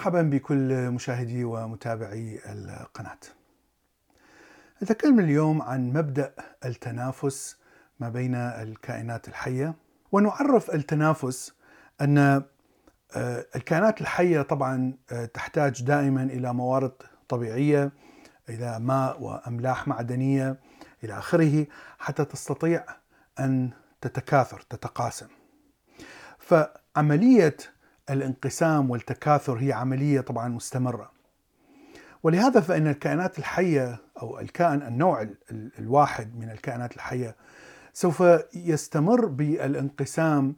مرحبا 0.00 0.22
بكل 0.22 0.90
مشاهدي 0.90 1.44
ومتابعي 1.44 2.40
القناة. 2.46 3.18
نتكلم 4.82 5.20
اليوم 5.20 5.62
عن 5.62 5.92
مبدأ 5.92 6.34
التنافس 6.64 7.56
ما 7.98 8.08
بين 8.08 8.34
الكائنات 8.34 9.28
الحية 9.28 9.74
ونعرف 10.12 10.70
التنافس 10.70 11.52
أن 12.00 12.18
آه، 12.18 13.46
الكائنات 13.56 14.00
الحية 14.00 14.42
طبعا 14.42 14.94
آه، 15.12 15.24
تحتاج 15.24 15.82
دائما 15.82 16.22
إلى 16.22 16.54
موارد 16.54 16.92
طبيعية 17.28 17.92
إلى 18.48 18.78
ماء 18.80 19.22
وأملاح 19.22 19.88
معدنية 19.88 20.56
إلى 21.04 21.18
آخره 21.18 21.66
حتى 21.98 22.24
تستطيع 22.24 22.84
أن 23.40 23.70
تتكاثر 24.00 24.60
تتقاسم. 24.60 25.28
فعملية 26.38 27.56
الانقسام 28.10 28.90
والتكاثر 28.90 29.58
هي 29.58 29.72
عملية 29.72 30.20
طبعا 30.20 30.48
مستمرة. 30.48 31.10
ولهذا 32.22 32.60
فإن 32.60 32.86
الكائنات 32.86 33.38
الحية 33.38 33.98
أو 34.22 34.38
الكائن 34.40 34.82
النوع 34.82 35.28
الواحد 35.78 36.36
من 36.36 36.50
الكائنات 36.50 36.96
الحية 36.96 37.36
سوف 37.92 38.24
يستمر 38.54 39.26
بالانقسام 39.26 40.56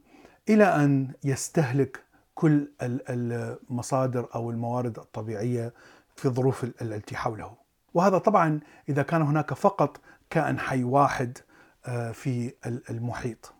إلى 0.48 0.64
أن 0.64 1.12
يستهلك 1.24 2.04
كل 2.34 2.68
المصادر 2.82 4.28
أو 4.34 4.50
الموارد 4.50 4.98
الطبيعية 4.98 5.74
في 6.16 6.24
الظروف 6.24 6.64
التي 6.82 7.16
حوله. 7.16 7.56
وهذا 7.94 8.18
طبعا 8.18 8.60
إذا 8.88 9.02
كان 9.02 9.22
هناك 9.22 9.54
فقط 9.54 10.00
كائن 10.30 10.58
حي 10.58 10.84
واحد 10.84 11.38
آه، 11.86 12.12
في 12.12 12.52
المحيط. 12.90 13.52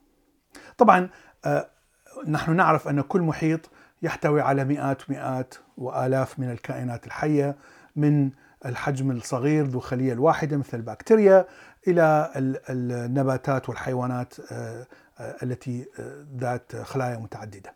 طبعا 0.78 1.08
آه، 1.44 1.70
نحن 2.28 2.56
نعرف 2.56 2.88
أن 2.88 3.00
كل 3.00 3.20
محيط 3.20 3.70
يحتوي 4.02 4.40
على 4.40 4.64
مئات 4.64 5.10
مئات 5.10 5.54
وآلاف 5.76 6.38
من 6.38 6.50
الكائنات 6.50 7.06
الحية 7.06 7.56
من 7.96 8.30
الحجم 8.66 9.10
الصغير 9.10 9.64
ذو 9.64 9.80
خلية 9.80 10.12
الواحدة 10.12 10.56
مثل 10.56 10.76
البكتيريا 10.76 11.46
إلى 11.88 12.32
النباتات 12.70 13.68
والحيوانات 13.68 14.34
آه، 14.52 14.86
آه، 15.18 15.36
التي 15.42 15.86
آه، 15.98 16.26
ذات 16.36 16.76
خلايا 16.76 17.16
متعددة. 17.16 17.74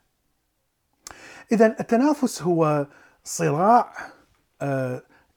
اذا 1.52 1.66
التنافس 1.80 2.42
هو 2.42 2.86
صراع 3.24 3.92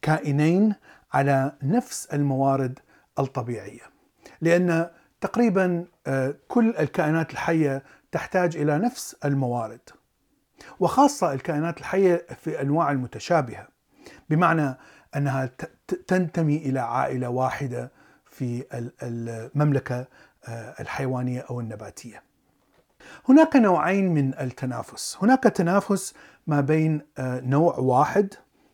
كائنين 0.01 0.75
على 1.13 1.51
نفس 1.63 2.05
الموارد 2.13 2.79
الطبيعية. 3.19 3.81
لأن 4.41 4.89
تقريبا 5.21 5.85
كل 6.47 6.75
الكائنات 6.79 7.31
الحية 7.31 7.83
تحتاج 8.11 8.57
إلى 8.57 8.77
نفس 8.77 9.15
الموارد. 9.25 9.79
وخاصة 10.79 11.33
الكائنات 11.33 11.79
الحية 11.79 12.25
في 12.43 12.61
أنواع 12.61 12.91
المتشابهة 12.91 13.67
بمعنى 14.29 14.77
أنها 15.15 15.51
تنتمي 16.07 16.57
إلى 16.57 16.79
عائلة 16.79 17.29
واحدة 17.29 17.91
في 18.25 18.65
المملكة 19.03 20.05
آه، 20.47 20.75
الحيوانية 20.79 21.45
أو 21.49 21.59
النباتية 21.59 22.23
هناك 23.29 23.55
نوعين 23.55 24.13
من 24.13 24.39
التنافس 24.39 25.17
هناك 25.21 25.43
تنافس 25.43 26.13
ما 26.47 26.61
بين 26.61 27.01
آه، 27.17 27.39
نوع 27.39 27.77
واحد 27.77 28.33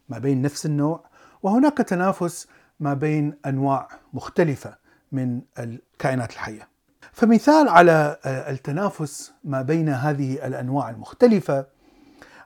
ما 0.10 0.20
بين 0.20 0.42
نفس 0.42 0.66
النوع 0.66 1.04
وهناك 1.44 1.78
تنافس 1.78 2.48
ما 2.80 2.94
بين 2.94 3.38
أنواع 3.46 3.88
مختلفة 4.14 4.78
من 5.12 5.42
الكائنات 5.60 6.32
الحية. 6.32 6.68
فمثال 7.12 7.70
على 7.70 8.18
آه، 8.26 8.52
التنافس 8.52 9.34
ما 9.44 9.62
بين 9.62 9.90
هذه 9.90 10.48
الأنواع 10.48 10.90
المختلفة 10.90 11.66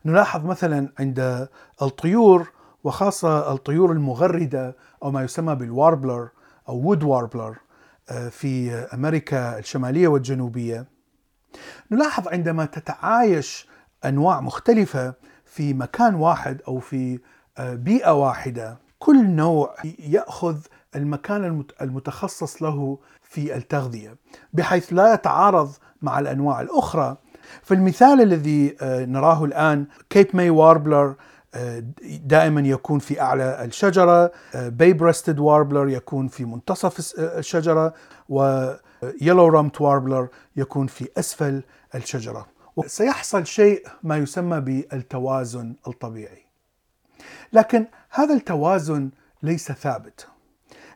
نلاحظ 0.05 0.45
مثلا 0.45 0.93
عند 0.99 1.47
الطيور 1.81 2.51
وخاصة 2.83 3.53
الطيور 3.53 3.91
المغردة 3.91 4.75
أو 5.03 5.11
ما 5.11 5.23
يسمى 5.23 5.55
بال 5.55 5.72
warbler 5.72 6.29
أو 6.69 6.75
wood 6.77 7.03
warbler 7.03 7.57
آه، 8.09 8.29
في 8.29 8.71
أمريكا 8.73 9.59
الشمالية 9.59 10.07
والجنوبية. 10.07 10.85
نلاحظ 11.91 12.27
عندما 12.27 12.65
تتعايش 12.65 13.67
أنواع 14.05 14.41
مختلفة 14.41 15.13
في 15.45 15.73
مكان 15.73 16.15
واحد 16.15 16.61
أو 16.67 16.79
في 16.79 17.19
آه، 17.57 17.73
بيئة 17.73 18.11
واحدة 18.11 18.77
كل 18.99 19.29
نوع 19.29 19.75
يأخذ 19.99 20.57
المكان 20.95 21.63
المتخصص 21.81 22.63
له 22.63 22.99
في 23.23 23.55
التغذية 23.55 24.17
بحيث 24.53 24.93
لا 24.93 25.13
يتعارض 25.13 25.71
مع 26.01 26.19
الأنواع 26.19 26.61
الأخرى. 26.61 27.17
فالمثال 27.61 28.21
الذي 28.21 28.75
آه، 28.81 29.05
نراه 29.05 29.45
الآن 29.45 29.85
Cape 30.09 30.27
May 30.33 30.49
warbler 30.49 31.15
دائما 32.23 32.61
يكون 32.61 32.99
في 32.99 33.21
أعلى 33.21 33.65
الشجرة 33.65 34.31
bay-breasted 34.55 35.39
warbler 35.39 35.89
يكون 35.89 36.27
في 36.27 36.45
منتصف 36.45 37.19
آه، 37.19 37.39
الشجرة 37.39 37.93
yellow-rumped 38.29 39.81
warbler 39.81 40.27
يكون 40.55 40.87
في 40.87 41.09
أسفل 41.17 41.63
الشجرة. 41.95 42.47
وسيحصل 42.75 43.45
شيء 43.45 43.87
ما 44.03 44.17
يسمى 44.17 44.59
بالتوازن 44.59 45.75
الطبيعي. 45.87 46.43
لكن 47.53 47.85
هذا 48.09 48.33
التوازن 48.33 49.09
ليس 49.43 49.71
ثابت 49.71 50.27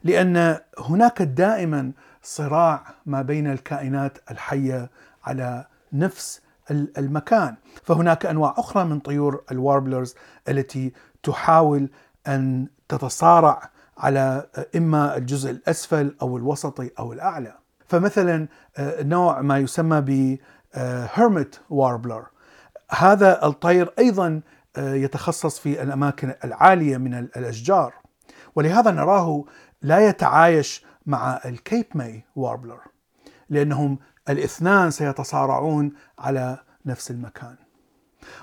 لأن 0.03 0.59
هناك 0.79 1.21
دائما 1.21 1.91
صراع 2.23 2.83
ما 3.05 3.21
بين 3.21 3.51
الكائنات 3.51 4.17
الحية 4.31 4.89
على 5.23 5.65
نفس 5.93 6.41
المكان. 6.71 7.55
فهناك 7.83 8.25
أنواع 8.25 8.53
أخرى 8.57 8.83
من 8.83 8.99
طيور 8.99 9.43
ال 9.51 9.58
warblers 9.58 10.15
التي 10.49 10.93
تحاول 11.23 11.89
أن 12.27 12.67
تتصارع 12.89 13.69
على 13.97 14.47
إما 14.75 15.17
الجزء 15.17 15.51
الأسفل 15.51 16.15
أو 16.21 16.37
الوسطي 16.37 16.91
أو 16.99 17.13
الأعلى. 17.13 17.55
فمثلا 17.87 18.47
آه، 18.77 19.03
نوع 19.03 19.41
ما 19.41 19.57
يسمى 19.57 20.01
ب 20.01 20.37
hermit 21.13 21.61
warbler 21.69 22.25
هذا 22.91 23.45
الطير 23.45 23.93
أيضا 23.99 24.41
آه، 24.77 24.93
يتخصص 24.93 25.59
في 25.59 25.83
الأماكن 25.83 26.33
العالية 26.43 26.97
من 26.97 27.13
الأشجار. 27.13 27.93
ولهذا 28.55 28.91
نراه 28.91 29.43
لا 29.81 30.07
يتعايش 30.07 30.85
مع 31.05 31.39
ال 31.45 31.53
Cape 31.53 31.85
May 31.95 32.25
warbler 32.35 32.79
لأنهم 33.49 33.99
الاثنان 34.29 34.91
سيتصارعون 34.91 35.91
على 36.19 36.57
نفس 36.85 37.11
المكان. 37.11 37.55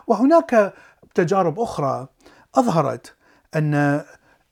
وهناك 0.07 0.75
تجارب 1.15 1.61
أخرى 1.61 2.09
أظهرت 2.55 3.15
أن 3.57 4.03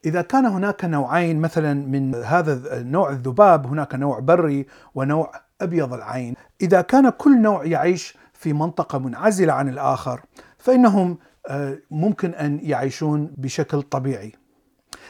إذا 0.04 0.22
كان 0.22 0.46
هناك 0.46 0.84
نوعين 0.84 1.40
مثلا 1.40 1.74
من 1.74 2.14
هذا 2.14 2.80
النوع 2.80 3.10
الذباب 3.10 3.66
هناك 3.66 3.94
نوع 3.94 4.18
بري 4.18 4.66
ونوع 4.94 5.32
أبيض 5.60 5.92
العين، 5.92 6.34
إذا 6.60 6.80
كان 6.80 7.10
كل 7.10 7.42
نوع 7.42 7.64
يعيش 7.64 8.16
في 8.34 8.52
منطقة 8.52 8.98
منعزلة 8.98 9.52
عن 9.52 9.68
الآخر 9.68 10.20
فإنهم 10.58 11.18
آه، 11.48 11.78
ممكن 11.90 12.34
أن 12.34 12.60
يعيشون 12.62 13.34
بشكل 13.36 13.82
طبيعي. 13.82 14.32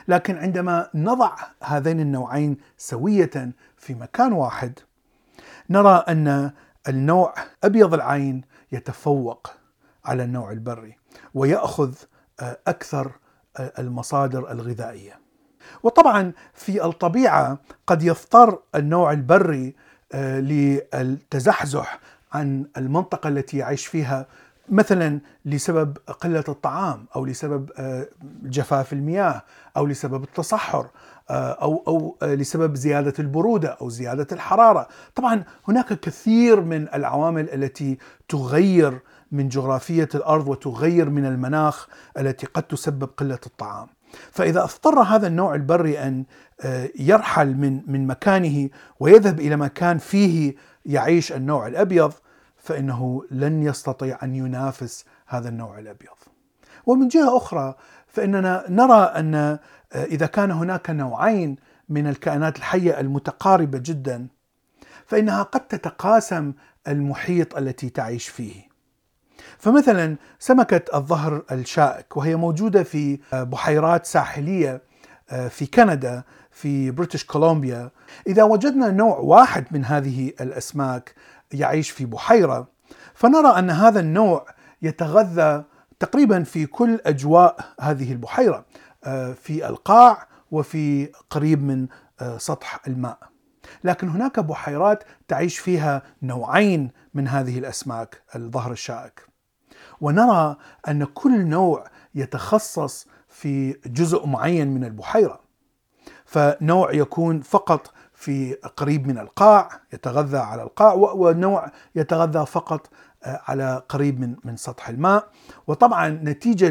لكن 0.08 0.36
عندما 0.36 0.88
نضع 0.94 1.36
هذين 1.64 2.00
النوعين 2.00 2.56
سوية 2.76 3.52
في 3.76 3.94
مكان 3.94 4.32
واحد 4.32 4.78
نرى 5.70 6.04
أن 6.08 6.50
النوع 6.88 7.34
أبيض 7.64 7.94
العين 7.94 8.42
يتفوق 8.72 9.52
على 10.04 10.24
النوع 10.24 10.52
البري 10.52 10.96
ويأخذ 11.34 11.94
آه، 12.40 12.58
أكثر 12.66 13.12
آه، 13.56 13.72
المصادر 13.78 14.52
الغذائية. 14.52 15.18
وطبعا 15.82 16.32
في 16.54 16.84
الطبيعة 16.84 17.58
قد 17.86 18.02
يضطر 18.02 18.58
النوع 18.74 19.12
البري 19.12 19.74
آه، 20.12 20.40
للتزحزح 20.40 22.00
عن 22.32 22.66
المنطقة 22.76 23.28
التي 23.28 23.56
يعيش 23.56 23.86
فيها 23.86 24.26
مثلا 24.70 25.20
لسبب 25.44 25.98
قلة 26.20 26.44
الطعام 26.48 27.06
أو 27.16 27.24
لسبب 27.24 27.70
جفاف 28.42 28.92
المياه 28.92 29.42
أو 29.76 29.86
لسبب 29.86 30.22
التصحر 30.22 30.86
آه، 31.30 31.52
أو 31.52 31.82
أو 31.88 32.16
آه، 32.22 32.34
لسبب 32.34 32.74
زيادة 32.74 33.14
البرودة 33.18 33.68
أو 33.68 33.88
زيادة 33.88 34.26
الحرارة، 34.32 34.88
طبعا 35.14 35.44
هناك 35.68 36.00
كثير 36.00 36.60
من 36.60 36.88
العوامل 36.94 37.50
التي 37.50 37.98
تغير 38.28 39.00
من 39.32 39.48
جغرافية 39.48 40.08
الأرض 40.14 40.48
وتغير 40.48 41.10
من 41.10 41.26
المناخ 41.26 41.88
التي 42.18 42.46
قد 42.46 42.62
تسبب 42.62 43.08
قلة 43.16 43.38
الطعام. 43.46 43.86
فإذا 44.32 44.62
أضطر 44.62 45.00
هذا 45.02 45.26
النوع 45.26 45.54
البري 45.54 45.98
آه، 45.98 46.90
يرحل 46.98 47.54
من 47.54 47.80
من 47.86 48.06
مكانه 48.06 48.68
ويذهب 49.00 49.40
إلى 49.40 49.56
مكان 49.56 49.98
فيه 49.98 50.54
يعيش 50.86 51.32
النوع 51.32 51.66
الأبيض 51.66 52.12
فإنه 52.68 53.22
لن 53.30 53.62
يستطيع 53.62 54.18
أن 54.22 54.34
ينافس 54.34 55.04
هذا 55.26 55.48
النوع 55.48 55.78
الأبيض. 55.78 56.18
ومن 56.86 57.08
جهة 57.08 57.36
أخرى 57.36 57.74
فإننا 58.06 58.64
نرى 58.68 59.02
أن 59.02 59.34
آه، 59.34 59.58
إذا 59.92 60.26
كان 60.26 60.50
هناك 60.50 60.90
نوعين 60.90 61.56
من 61.88 62.06
الكائنات 62.06 62.56
الحية 62.56 63.00
المتقاربة 63.00 63.78
جدا 63.78 64.26
فإنها 65.06 65.42
قد 65.42 65.60
تتقاسم 65.60 66.52
المحيط 66.88 67.56
التي 67.56 67.90
تعيش 67.90 68.28
فيه. 68.28 68.68
فمثلا 69.58 70.16
سمكة 70.38 70.96
الظهر 70.96 71.44
الشائك 71.52 72.16
وهي 72.16 72.36
موجودة 72.36 72.82
في 72.82 73.18
بحيرات 73.32 74.06
ساحلية 74.06 74.82
في 75.50 75.66
كندا 75.66 76.22
في 76.58 76.90
بريتش 76.90 77.24
كولومبيا 77.24 77.90
إذا 78.26 78.42
وجدنا 78.42 78.90
نوع 78.90 79.18
واحد 79.18 79.64
من 79.70 79.84
هذه 79.84 80.32
الأسماك 80.40 81.14
يعيش 81.52 81.90
في 81.90 82.04
بحيرة 82.06 82.68
فنرى 83.14 83.58
أن 83.58 83.70
هذا 83.70 84.00
النوع 84.00 84.46
يتغذى 84.82 85.64
تقريبا 86.00 86.42
في 86.42 86.66
كل 86.66 87.00
أجواء 87.06 87.74
هذه 87.80 88.12
البحيرة 88.12 88.64
في 89.34 89.68
القاع 89.68 90.26
وفي 90.50 91.12
قريب 91.30 91.62
من 91.62 91.86
سطح 92.36 92.80
الماء. 92.86 93.18
لكن 93.84 94.08
هناك 94.08 94.40
بحيرات 94.40 95.04
تعيش 95.28 95.58
فيها 95.58 96.02
نوعين 96.22 96.90
من 97.14 97.28
هذه 97.28 97.58
الأسماك 97.58 98.22
الظهر 98.36 98.72
الشائك. 98.72 99.26
ونرى 100.00 100.56
أن 100.88 101.04
كل 101.04 101.46
نوع 101.46 101.84
يتخصص 102.14 103.06
في 103.28 103.72
جزء 103.86 104.26
معين 104.26 104.68
من 104.68 104.84
البحيرة. 104.84 105.47
فنوع 106.28 106.92
يكون 106.92 107.40
فقط 107.40 107.92
في 108.14 108.54
قريب 108.54 109.06
من 109.06 109.18
القاع 109.18 109.68
يتغذى 109.92 110.38
على 110.38 110.62
القاع 110.62 110.92
ونوع 110.94 111.70
يتغذى 111.94 112.46
فقط 112.46 112.90
آه، 113.24 113.40
على 113.48 113.82
قريب 113.88 114.20
من 114.20 114.36
من 114.44 114.56
سطح 114.56 114.88
الماء 114.88 115.28
وطبعا 115.66 116.08
نتيجة 116.08 116.68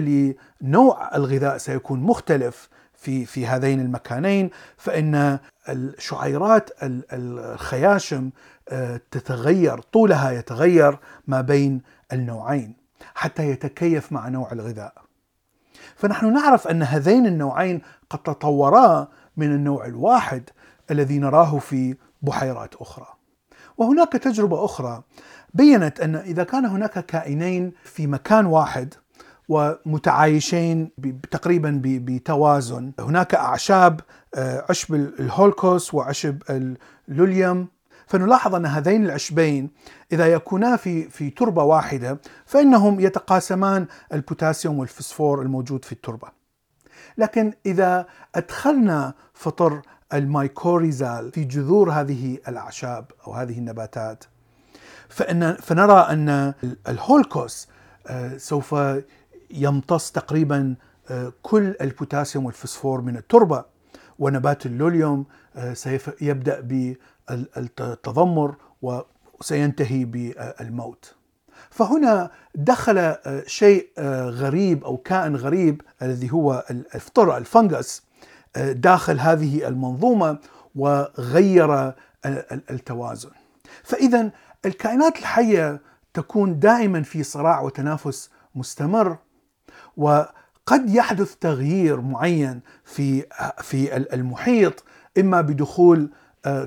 لنوع 0.62 1.16
الغذاء 1.16 1.58
سيكون 1.58 2.00
مختلف 2.00 2.70
في 2.94 3.26
في 3.26 3.48
هذين 3.48 3.82
المكانين 3.82 4.50
فإن 4.78 5.40
الشعيرات 5.70 6.70
الخياشم 6.84 8.30
آه، 8.70 9.02
تتغير 9.12 9.80
طولها 9.80 10.32
يتغير 10.32 11.00
ما 11.28 11.42
بين 11.42 11.82
النوعين 12.14 12.76
حتى 13.16 13.50
يتكيف 13.50 14.12
مع 14.12 14.28
نوع 14.28 14.52
الغذاء. 14.52 14.94
فنحن 15.96 16.34
نعرف 16.34 16.68
أن 16.68 16.84
هذين 16.84 17.26
النوعين 17.26 17.82
قد 18.10 18.20
تطورا 18.20 19.08
من 19.38 19.52
النوع 19.52 19.86
الواحد 19.86 20.50
الذي 20.92 21.20
نراه 21.20 21.60
في 21.60 21.96
بحيرات 22.22 22.76
أخرى. 22.76 23.08
وهناك 23.78 24.12
تجربة 24.12 24.66
أخرى 24.66 25.04
بينت 25.54 26.00
أن 26.00 26.16
إذا 26.16 26.44
كان 26.44 26.66
هناك 26.66 27.06
كائنين 27.06 27.72
في 27.84 28.08
مكان 28.08 28.46
واحد 28.46 28.94
ومتعايشين 29.50 30.92
تقريبا 31.32 31.82
بتوازن. 31.84 32.92
هناك 33.00 33.36
أعشاب 33.36 34.02
آه، 34.36 34.66
عشب 34.70 34.96
ال 34.96 35.10
Holcus 35.10 35.94
وعشب 35.94 36.42
ال 37.10 37.18
Lolium 37.18 37.68
فنلاحظ 38.08 38.56
أن 38.56 38.66
هذين 38.66 39.06
العشبين 39.06 39.70
إذا 40.12 40.28
يكونا 40.34 40.76
في 40.76 41.10
في 41.10 41.30
تربة 41.30 41.64
واحدة 41.64 42.20
فإنهم 42.46 43.00
يتقاسمان 43.00 43.86
البوتاسيوم 44.14 44.80
والفسفور 44.80 45.42
الموجود 45.42 45.86
في 45.86 45.92
التربة. 45.92 46.37
لكن 47.18 47.54
إذا 47.66 48.06
أدخلنا 48.36 49.14
فطر 49.34 49.82
ال 50.14 50.24
mycorrhizal 50.24 51.32
في 51.32 51.44
جذور 51.44 51.92
هذه 51.92 52.38
الأعشاب 52.48 53.06
أو 53.28 53.34
هذه 53.34 53.58
النباتات 53.58 54.24
فإن 55.10 55.54
فنرى 55.54 56.00
أن 56.00 56.54
ال 56.88 56.99
Holcus 56.99 57.68
آه، 58.08 58.38
سوف 58.38 58.76
يمتص 59.52 60.12
تقريبا 60.12 60.76
آه، 61.10 61.34
كل 61.42 61.76
البوتاسيوم 61.82 62.46
والفسفور 62.46 63.02
من 63.02 63.18
التربة 63.18 63.66
ونبات 64.20 64.66
ال 64.66 64.74
Lolium 64.74 65.26
آه، 65.56 65.74
سيبدا 65.74 66.60
بالتضمر 67.28 68.56
وسينتهي 68.82 70.06
بالموت. 70.06 71.16
فهنا 71.70 72.32
دخل 72.56 72.98
آه، 72.98 73.44
شيء 73.48 73.90
غريب 74.30 74.84
أو 74.84 74.98
كائن 74.98 75.36
غريب 75.36 75.82
الذي 76.02 76.32
هو 76.32 76.66
الفطر 76.72 77.38
ال 77.38 77.47
fungus 77.47 78.04
داخل 78.58 79.20
هذه 79.20 79.68
المنظومة 79.68 80.38
وغير 80.76 81.94
التوازن. 82.72 83.30
فإذا 83.84 84.32
الكائنات 84.66 85.20
الحية 85.20 85.82
تكون 86.14 86.60
دائما 86.60 87.02
في 87.04 87.24
صراع 87.24 87.62
وتنافس 87.62 88.30
مستمر 88.56 89.18
وقد 89.98 90.90
يحدث 90.90 91.36
تغيير 91.36 92.02
معين 92.02 92.62
في 92.86 93.26
في 93.62 93.98
المحيط 93.98 94.84
إما 95.18 95.42
بدخول 95.42 96.00
آه، 96.02 96.10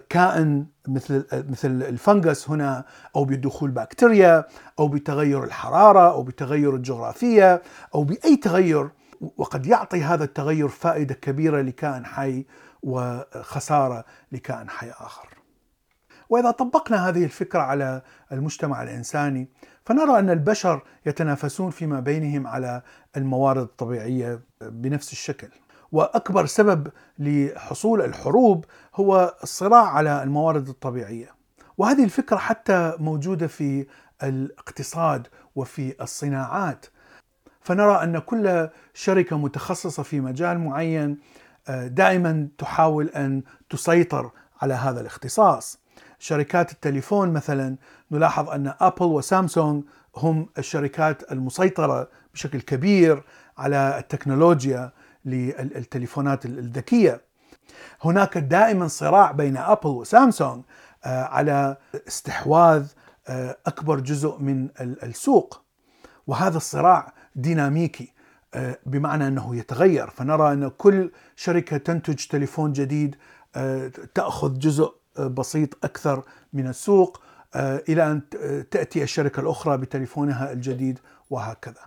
كائن 0.08 0.66
مثل 0.88 1.26
مثل 1.32 1.68
الفنغس 1.82 2.50
هنا 2.50 2.84
أو 3.16 3.24
بدخول 3.24 3.70
بكتيريا 3.70 4.44
أو 4.78 4.88
بتغير 4.88 5.44
الحرارة 5.44 6.12
أو 6.12 6.22
بتغير 6.22 6.74
الجغرافية 6.74 7.62
أو 7.94 8.04
بأي 8.04 8.36
تغير 8.36 8.90
وقد 9.36 9.66
يعطي 9.66 10.02
هذا 10.02 10.24
التغير 10.24 10.68
فائدة 10.68 11.14
كبيرة 11.14 11.60
لكائن 11.60 12.06
حي 12.06 12.46
وخسارة 12.82 14.04
لكائن 14.32 14.70
حي 14.70 14.90
آخر. 14.90 15.28
وإذا 16.28 16.50
طبقنا 16.50 17.08
هذه 17.08 17.24
الفكرة 17.24 17.60
على 17.60 18.02
المجتمع 18.32 18.82
الإنساني 18.82 19.48
فنرى 19.84 20.18
أن 20.18 20.30
البشر 20.30 20.82
يتنافسون 21.06 21.70
فيما 21.70 22.00
بينهم 22.00 22.46
على 22.46 22.82
الموارد 23.16 23.62
الطبيعية 23.62 24.40
بنفس 24.60 25.12
الشكل. 25.12 25.48
وأكبر 25.92 26.46
سبب 26.46 26.88
لحصول 27.18 28.02
الحروب 28.02 28.64
هو 28.94 29.34
الصراع 29.42 29.86
على 29.86 30.22
الموارد 30.22 30.68
الطبيعية. 30.68 31.34
وهذه 31.78 32.04
الفكرة 32.04 32.36
حتى 32.36 32.94
موجودة 32.98 33.46
في 33.46 33.86
الاقتصاد 34.22 35.26
وفي 35.56 36.02
الصناعات. 36.02 36.86
فنرى 37.60 38.02
أن 38.02 38.18
كل 38.18 38.68
شركة 38.94 39.38
متخصصة 39.38 40.02
في 40.02 40.20
مجال 40.20 40.58
معين 40.58 41.18
آه، 41.68 41.86
دائما 41.86 42.48
تحاول 42.58 43.06
أن 43.08 43.42
تسيطر 43.70 44.30
على 44.62 44.74
هذا 44.74 45.00
الاختصاص. 45.00 45.80
شركات 46.18 46.72
التليفون 46.72 47.32
مثلا 47.32 47.76
نلاحظ 48.10 48.50
أن 48.50 48.74
أبل 48.80 49.04
وسامسونج 49.04 49.84
هم 50.16 50.48
الشركات 50.58 51.32
المسيطرة 51.32 52.08
بشكل 52.34 52.60
كبير 52.60 53.22
على 53.58 53.98
التكنولوجيا 53.98 54.92
للتليفونات 55.24 56.46
الذكية. 56.46 57.20
هناك 58.02 58.38
دائما 58.38 58.88
صراع 58.88 59.32
بين 59.32 59.56
أبل 59.56 59.88
وسامسونج 59.88 60.62
آه، 61.04 61.24
على 61.24 61.76
استحواذ 62.08 62.86
آه، 63.28 63.56
أكبر 63.66 64.00
جزء 64.00 64.38
من 64.38 64.68
السوق 64.80 65.62
وهذا 66.26 66.56
الصراع 66.56 67.12
ديناميكي 67.36 68.12
آه، 68.54 68.78
بمعنى 68.86 69.28
أنه 69.28 69.56
يتغير 69.56 70.10
فنرى 70.10 70.52
أن 70.52 70.68
كل 70.68 71.10
شركة 71.36 71.76
تنتج 71.76 72.26
تليفون 72.26 72.72
جديد 72.72 73.16
تأخذ 74.14 74.58
جزء 74.58 74.94
بسيط 75.18 75.84
أكثر 75.84 76.22
من 76.52 76.66
السوق 76.66 77.22
إلى 77.56 78.10
أن 78.10 78.22
تأتي 78.70 79.02
الشركة 79.02 79.40
الأخرى 79.40 79.76
بتليفونها 79.76 80.52
الجديد 80.52 80.98
وهكذا. 81.30 81.80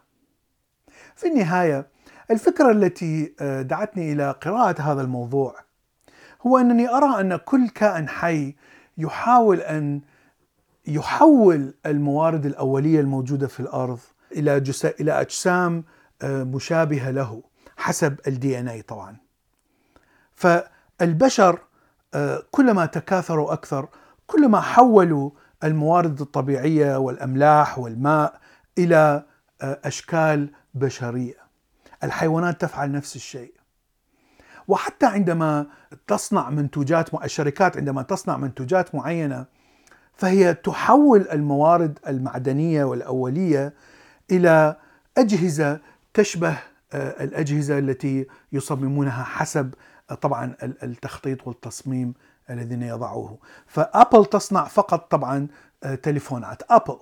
في 1.16 1.28
النهاية 1.28 1.88
الفكرة 2.32 2.72
التي 2.72 3.34
آه، 3.40 3.62
دعتني 3.62 4.14
إلى 4.14 4.32
قراءة 4.32 4.82
هذا 4.82 5.02
الموضوع 5.02 5.56
هو 6.48 6.58
أنني 6.58 6.90
أرى 6.90 7.22
أن 7.22 7.36
كل 7.36 7.70
كائن 7.70 8.10
حي 8.10 8.56
يحاول 8.98 9.60
أن 9.60 10.02
يحول 10.88 11.74
الموارد 11.86 12.46
الأولية 12.46 13.00
الموجودة 13.00 13.48
في 13.48 13.60
الأرض 13.60 14.00
إلى 14.32 14.60
جس... 14.60 14.86
إلى 14.86 15.22
أجسام 15.22 15.84
آه، 16.22 16.44
مشابهة 16.44 17.12
له 17.12 17.44
حسب 17.78 18.16
ان 18.60 18.68
اي 18.68 18.82
طبعا. 18.82 19.18
فالبشر 20.36 21.60
كلما 22.52 22.86
تكاثروا 22.86 23.54
أكثر 23.54 23.88
كلما 24.28 24.62
حولوا 24.62 25.32
الموارد 25.64 26.22
الطبيعية 26.22 26.98
والأملاح 26.98 27.80
والماء 27.80 28.40
إلى 28.78 29.24
آه، 29.62 29.80
أشكال 29.84 30.50
بشرية. 30.74 31.43
الحيوانات 32.04 32.62
تفعل 32.62 32.92
نفس 32.92 33.16
الشيء. 33.16 33.54
وحتى 34.68 35.06
عندما 35.06 35.68
تصنع 36.08 36.50
منتوجات 36.50 37.14
الشركات 37.14 37.78
عندما 37.78 38.02
تصنع 38.02 38.38
منتوجات 38.38 38.96
معينة 38.96 39.46
فهي 40.14 40.54
تحول 40.54 41.28
الموارد 41.32 42.00
المعدنية 42.08 42.84
والأولية 42.84 43.74
إلى 44.32 44.76
أجهزة 45.18 45.80
تشبه 46.14 46.58
آه، 46.94 47.24
الأجهزة 47.24 47.80
التي 47.80 48.28
يصممونها 48.52 49.24
حسب 49.24 49.74
آه، 50.12 50.14
طبعا 50.14 50.56
التخطيط 50.64 51.48
والتصميم 51.48 52.14
الذين 52.50 52.84
يضعوه. 52.84 53.38
فأبل 53.68 54.26
تصنع 54.26 54.64
فقط 54.64 55.12
طبعا 55.12 55.48
آه، 55.84 55.96
تليفونات. 55.96 56.72
أبل. 56.72 56.98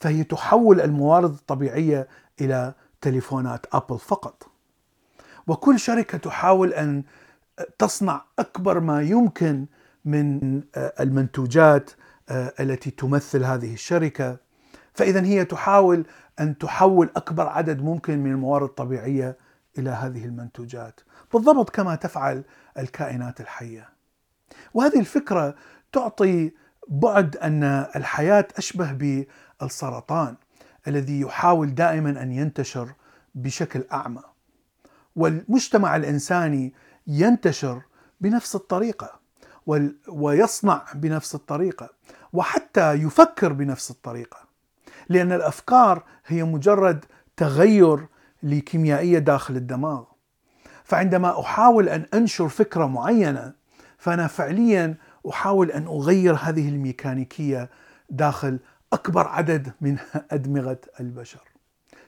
فهي 0.00 0.24
تحول 0.24 0.80
الموارد 0.80 1.30
الطبيعية 1.30 2.08
إلى 2.40 2.74
تليفونات 3.00 3.66
ابل 3.72 3.98
فقط. 3.98 4.46
وكل 5.46 5.78
شركة 5.78 6.18
تحاول 6.18 6.72
أن 6.72 7.04
آه، 7.58 7.66
تصنع 7.78 8.24
أكبر 8.38 8.80
ما 8.80 9.02
يمكن 9.02 9.66
من 10.04 10.62
آه، 10.74 10.92
المنتوجات 11.00 11.90
التي 12.60 12.90
تمثل 12.90 13.44
هذه 13.44 13.74
الشركة. 13.74 14.36
فإذا 14.94 15.24
هي 15.24 15.44
تحاول 15.44 16.06
أن 16.40 16.58
تحول 16.58 17.10
أكبر 17.16 17.46
عدد 17.46 17.82
ممكن 17.82 18.18
من 18.18 18.30
الموارد 18.30 18.68
الطبيعية 18.68 19.38
إلى 19.78 19.90
هذه 19.90 20.24
المنتوجات. 20.24 21.00
بالضبط 21.32 21.70
كما 21.70 21.94
تفعل 21.94 22.44
الكائنات 22.78 23.40
الحية. 23.40 23.88
وهذه 24.74 25.00
الفكرة 25.00 25.54
تعطي 25.92 26.52
بعد 26.88 27.36
أن 27.36 27.62
الحياة 27.96 28.48
أشبه 28.56 28.92
بالسرطان. 29.60 30.36
الذي 30.88 31.20
يحاول 31.20 31.74
دائما 31.74 32.22
أن 32.22 32.32
ينتشر 32.32 32.88
بشكل 33.34 33.84
أعمى. 33.92 34.22
والمجتمع 35.16 35.96
الإنساني 35.96 36.72
ينتشر 37.06 37.82
بنفس 38.20 38.54
الطريقة 38.54 39.20
ويصنع 40.08 40.84
بنفس 40.94 41.34
الطريقة 41.34 41.90
وحتى 42.32 42.92
يفكر 42.92 43.52
بنفس 43.52 43.90
الطريقة 43.90 44.38
لأن 45.08 45.32
الأفكار 45.32 46.02
هي 46.26 46.44
مجرد 46.44 47.04
تغير 47.36 48.06
لكيميائية 48.42 49.18
داخل 49.18 49.56
الدماغ. 49.56 50.04
فعندما 50.84 51.40
أحاول 51.40 51.88
أن 51.88 52.06
أنشر 52.14 52.48
فكرة 52.48 52.86
معينة 52.86 53.52
فأنا 53.98 54.26
فعليا 54.26 54.94
أحاول 55.28 55.70
أن 55.70 55.86
أغير 55.86 56.34
هذه 56.34 56.68
الميكانيكية 56.68 57.70
داخل 58.10 58.58
أكبر 58.92 59.28
عدد 59.28 59.72
من 59.80 59.98
أدمغة 60.30 60.80
البشر. 61.00 61.40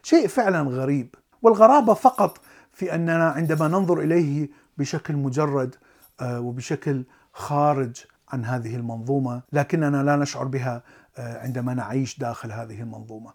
شيء 0.03 0.27
فعلا 0.27 0.61
غريب 0.61 1.15
والغرابة 1.41 1.93
فقط 1.93 2.37
في 2.73 2.95
أننا 2.95 3.29
عندما 3.29 3.67
ننظر 3.67 3.99
إليه 3.99 4.49
بشكل 4.77 5.15
مجرد 5.15 5.75
آه، 6.21 6.39
وبشكل 6.39 7.03
خارج 7.33 8.05
عن 8.29 8.45
هذه 8.45 8.75
المنظومة 8.75 9.41
لكننا 9.53 10.03
لا 10.03 10.15
نشعر 10.15 10.45
بها 10.45 10.83
آه، 11.17 11.41
عندما 11.43 11.73
نعيش 11.73 12.19
داخل 12.19 12.51
هذه 12.51 12.81
المنظومة. 12.81 13.33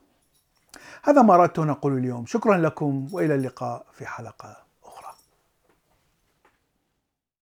هذا 1.03 1.23
ما 1.23 1.35
أردت 1.35 1.59
أن 1.59 1.71
أقول 1.71 1.99
اليوم. 1.99 2.27
شكرا 2.27 2.57
لكم 2.57 3.09
وإلى 3.13 3.35
اللقاء 3.35 3.87
في 3.93 4.07
حلقة 4.07 4.66